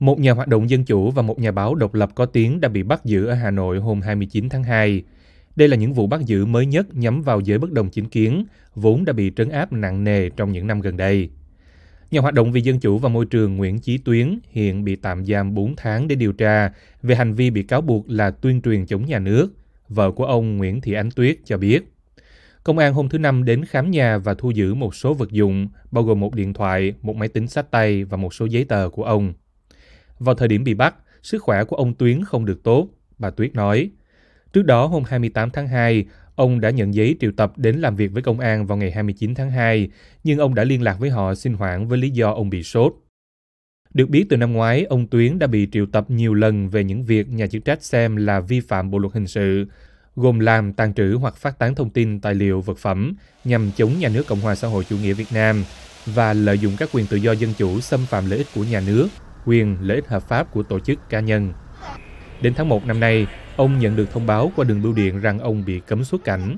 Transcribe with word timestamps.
Một 0.00 0.20
nhà 0.20 0.32
hoạt 0.32 0.48
động 0.48 0.70
dân 0.70 0.84
chủ 0.84 1.10
và 1.10 1.22
một 1.22 1.38
nhà 1.38 1.50
báo 1.50 1.74
độc 1.74 1.94
lập 1.94 2.10
có 2.14 2.26
tiếng 2.26 2.60
đã 2.60 2.68
bị 2.68 2.82
bắt 2.82 3.04
giữ 3.04 3.26
ở 3.26 3.34
Hà 3.34 3.50
Nội 3.50 3.78
hôm 3.78 4.00
29 4.00 4.48
tháng 4.48 4.64
2. 4.64 5.02
Đây 5.56 5.68
là 5.68 5.76
những 5.76 5.92
vụ 5.92 6.06
bắt 6.06 6.20
giữ 6.20 6.46
mới 6.46 6.66
nhất 6.66 6.94
nhắm 6.94 7.22
vào 7.22 7.40
giới 7.40 7.58
bất 7.58 7.72
đồng 7.72 7.88
chính 7.90 8.08
kiến, 8.08 8.44
vốn 8.74 9.04
đã 9.04 9.12
bị 9.12 9.32
trấn 9.36 9.48
áp 9.48 9.72
nặng 9.72 10.04
nề 10.04 10.28
trong 10.28 10.52
những 10.52 10.66
năm 10.66 10.80
gần 10.80 10.96
đây. 10.96 11.30
Nhà 12.10 12.20
hoạt 12.20 12.34
động 12.34 12.52
vì 12.52 12.60
dân 12.60 12.80
chủ 12.80 12.98
và 12.98 13.08
môi 13.08 13.26
trường 13.26 13.56
Nguyễn 13.56 13.78
Chí 13.78 13.98
Tuyến 13.98 14.38
hiện 14.50 14.84
bị 14.84 14.96
tạm 14.96 15.24
giam 15.24 15.54
4 15.54 15.76
tháng 15.76 16.08
để 16.08 16.14
điều 16.14 16.32
tra 16.32 16.70
về 17.02 17.14
hành 17.14 17.34
vi 17.34 17.50
bị 17.50 17.62
cáo 17.62 17.80
buộc 17.80 18.10
là 18.10 18.30
tuyên 18.30 18.62
truyền 18.62 18.86
chống 18.86 19.04
nhà 19.04 19.18
nước. 19.18 19.48
Vợ 19.88 20.10
của 20.10 20.24
ông 20.24 20.56
Nguyễn 20.56 20.80
Thị 20.80 20.92
Ánh 20.92 21.10
Tuyết 21.10 21.36
cho 21.44 21.58
biết. 21.58 21.92
Công 22.64 22.78
an 22.78 22.94
hôm 22.94 23.08
thứ 23.08 23.18
Năm 23.18 23.44
đến 23.44 23.64
khám 23.64 23.90
nhà 23.90 24.18
và 24.18 24.34
thu 24.34 24.50
giữ 24.50 24.74
một 24.74 24.94
số 24.94 25.14
vật 25.14 25.30
dụng, 25.30 25.68
bao 25.90 26.04
gồm 26.04 26.20
một 26.20 26.34
điện 26.34 26.54
thoại, 26.54 26.94
một 27.02 27.16
máy 27.16 27.28
tính 27.28 27.48
sách 27.48 27.70
tay 27.70 28.04
và 28.04 28.16
một 28.16 28.34
số 28.34 28.46
giấy 28.46 28.64
tờ 28.64 28.88
của 28.88 29.04
ông. 29.04 29.32
Vào 30.20 30.34
thời 30.34 30.48
điểm 30.48 30.64
bị 30.64 30.74
bắt, 30.74 30.94
sức 31.22 31.42
khỏe 31.42 31.64
của 31.64 31.76
ông 31.76 31.94
Tuyến 31.94 32.24
không 32.24 32.46
được 32.46 32.62
tốt, 32.62 32.88
bà 33.18 33.30
Tuyết 33.30 33.54
nói. 33.54 33.90
Trước 34.52 34.62
đó, 34.62 34.86
hôm 34.86 35.02
28 35.06 35.50
tháng 35.50 35.68
2, 35.68 36.04
ông 36.34 36.60
đã 36.60 36.70
nhận 36.70 36.94
giấy 36.94 37.16
triệu 37.20 37.32
tập 37.36 37.52
đến 37.56 37.76
làm 37.76 37.96
việc 37.96 38.12
với 38.12 38.22
công 38.22 38.40
an 38.40 38.66
vào 38.66 38.78
ngày 38.78 38.90
29 38.90 39.34
tháng 39.34 39.50
2, 39.50 39.90
nhưng 40.24 40.38
ông 40.38 40.54
đã 40.54 40.64
liên 40.64 40.82
lạc 40.82 40.96
với 40.98 41.10
họ 41.10 41.34
xin 41.34 41.54
hoãn 41.54 41.88
với 41.88 41.98
lý 41.98 42.10
do 42.10 42.32
ông 42.32 42.50
bị 42.50 42.62
sốt. 42.62 42.94
Được 43.94 44.10
biết 44.10 44.26
từ 44.30 44.36
năm 44.36 44.52
ngoái, 44.52 44.84
ông 44.84 45.06
Tuyến 45.06 45.38
đã 45.38 45.46
bị 45.46 45.68
triệu 45.72 45.86
tập 45.86 46.04
nhiều 46.08 46.34
lần 46.34 46.68
về 46.68 46.84
những 46.84 47.02
việc 47.02 47.28
nhà 47.28 47.46
chức 47.46 47.64
trách 47.64 47.82
xem 47.82 48.16
là 48.16 48.40
vi 48.40 48.60
phạm 48.60 48.90
bộ 48.90 48.98
luật 48.98 49.14
hình 49.14 49.26
sự, 49.26 49.66
gồm 50.16 50.38
làm, 50.40 50.72
tàn 50.72 50.94
trữ 50.94 51.16
hoặc 51.20 51.36
phát 51.36 51.58
tán 51.58 51.74
thông 51.74 51.90
tin, 51.90 52.20
tài 52.20 52.34
liệu, 52.34 52.60
vật 52.60 52.78
phẩm 52.78 53.14
nhằm 53.44 53.70
chống 53.76 53.98
nhà 53.98 54.08
nước 54.08 54.26
Cộng 54.26 54.40
hòa 54.40 54.54
xã 54.54 54.68
hội 54.68 54.84
chủ 54.84 54.96
nghĩa 54.96 55.12
Việt 55.12 55.32
Nam 55.32 55.64
và 56.06 56.32
lợi 56.32 56.58
dụng 56.58 56.72
các 56.78 56.88
quyền 56.92 57.06
tự 57.06 57.16
do 57.16 57.32
dân 57.32 57.52
chủ 57.58 57.80
xâm 57.80 58.00
phạm 58.06 58.30
lợi 58.30 58.38
ích 58.38 58.46
của 58.54 58.64
nhà 58.64 58.82
nước, 58.86 59.08
quyền 59.46 59.76
lợi 59.80 59.96
ích 59.96 60.08
hợp 60.08 60.28
pháp 60.28 60.52
của 60.52 60.62
tổ 60.62 60.80
chức 60.80 61.08
cá 61.08 61.20
nhân. 61.20 61.52
Đến 62.42 62.54
tháng 62.56 62.68
1 62.68 62.86
năm 62.86 63.00
nay, 63.00 63.26
ông 63.56 63.78
nhận 63.78 63.96
được 63.96 64.10
thông 64.10 64.26
báo 64.26 64.52
qua 64.56 64.64
đường 64.64 64.82
bưu 64.82 64.92
điện 64.92 65.20
rằng 65.20 65.38
ông 65.38 65.64
bị 65.66 65.80
cấm 65.80 66.04
xuất 66.04 66.24
cảnh. 66.24 66.56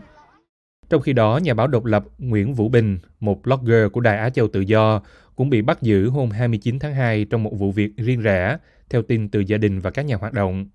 Trong 0.91 1.03
khi 1.03 1.12
đó, 1.12 1.41
nhà 1.43 1.55
báo 1.55 1.67
độc 1.67 1.84
lập 1.84 2.05
Nguyễn 2.19 2.55
Vũ 2.55 2.69
Bình, 2.69 2.98
một 3.21 3.43
blogger 3.43 3.93
của 3.93 4.01
Đài 4.01 4.19
Á 4.19 4.31
Châu 4.31 4.48
Tự 4.48 4.61
Do, 4.61 5.03
cũng 5.37 5.51
bị 5.51 5.62
bắt 5.62 5.83
giữ 5.83 6.09
hôm 6.09 6.31
29 6.31 6.79
tháng 6.79 6.95
2 6.95 7.25
trong 7.25 7.43
một 7.43 7.53
vụ 7.59 7.73
việc 7.73 7.97
riêng 7.97 8.21
rẽ, 8.21 8.59
theo 8.91 9.03
tin 9.03 9.28
từ 9.28 9.41
gia 9.41 9.59
đình 9.59 9.81
và 9.81 9.91
các 9.91 10.03
nhà 10.03 10.17
hoạt 10.17 10.33
động. 10.33 10.67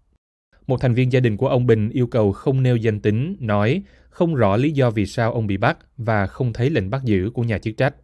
Một 0.68 0.82
thành 0.82 0.94
viên 0.94 1.12
gia 1.12 1.20
đình 1.20 1.38
của 1.38 1.48
ông 1.48 1.66
Bình 1.66 1.90
yêu 1.90 2.08
cầu 2.08 2.32
không 2.32 2.64
nêu 2.64 2.76
danh 2.76 3.00
tính, 3.00 3.36
nói 3.40 3.84
không 4.10 4.36
rõ 4.36 4.58
lý 4.58 4.72
do 4.72 4.90
vì 4.90 5.06
sao 5.06 5.34
ông 5.34 5.48
bị 5.48 5.58
bắt 5.58 5.78
và 5.98 6.28
không 6.28 6.54
thấy 6.54 6.70
lệnh 6.70 6.90
bắt 6.90 7.04
giữ 7.04 7.30
của 7.34 7.44
nhà 7.44 7.58
chức 7.58 7.78
trách. 7.78 7.96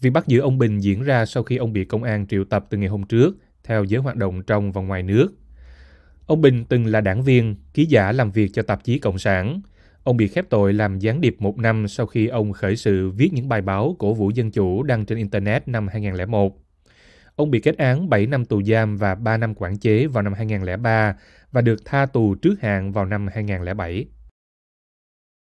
Việc 0.00 0.10
bắt 0.10 0.26
giữ 0.26 0.40
ông 0.40 0.58
Bình 0.58 0.78
diễn 0.78 1.02
ra 1.02 1.26
sau 1.26 1.42
khi 1.42 1.56
ông 1.56 1.72
bị 1.72 1.84
công 1.84 2.02
an 2.02 2.26
triệu 2.26 2.44
tập 2.44 2.66
từ 2.70 2.78
ngày 2.78 2.88
hôm 2.88 3.02
trước, 3.02 3.36
theo 3.64 3.84
giới 3.84 4.00
hoạt 4.00 4.16
động 4.16 4.42
trong 4.42 4.72
và 4.72 4.82
ngoài 4.82 5.02
nước. 5.02 5.28
Ông 6.26 6.40
Bình 6.40 6.64
từng 6.64 6.86
là 6.86 7.00
đảng 7.00 7.22
viên, 7.22 7.56
ký 7.74 7.84
giả 7.84 8.12
làm 8.12 8.30
việc 8.30 8.50
cho 8.52 8.62
tạp 8.62 8.84
chí 8.84 8.98
Cộng 8.98 9.18
sản. 9.18 9.60
Ông 10.04 10.16
bị 10.16 10.28
khép 10.28 10.44
tội 10.50 10.72
làm 10.72 10.98
gián 10.98 11.20
điệp 11.20 11.36
một 11.38 11.58
năm 11.58 11.88
sau 11.88 12.06
khi 12.06 12.26
ông 12.26 12.52
khởi 12.52 12.76
sự 12.76 13.10
viết 13.10 13.32
những 13.32 13.48
bài 13.48 13.62
báo 13.62 13.96
cổ 13.98 14.14
vũ 14.14 14.30
dân 14.30 14.50
chủ 14.50 14.82
đăng 14.82 15.06
trên 15.06 15.18
Internet 15.18 15.68
năm 15.68 15.88
2001. 15.88 16.58
Ông 17.36 17.50
bị 17.50 17.60
kết 17.60 17.78
án 17.78 18.08
7 18.08 18.26
năm 18.26 18.44
tù 18.44 18.62
giam 18.62 18.96
và 18.96 19.14
3 19.14 19.36
năm 19.36 19.54
quản 19.54 19.78
chế 19.78 20.06
vào 20.06 20.22
năm 20.22 20.32
2003 20.32 21.16
và 21.52 21.60
được 21.60 21.84
tha 21.84 22.06
tù 22.06 22.34
trước 22.34 22.54
hạn 22.60 22.92
vào 22.92 23.04
năm 23.04 23.26
2007. 23.34 24.06